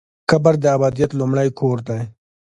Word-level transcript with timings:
قبر 0.29 0.53
د 0.63 0.65
ابدیت 0.77 1.11
لومړی 1.19 1.49
کور 1.59 1.77
دی؟ 1.87 2.01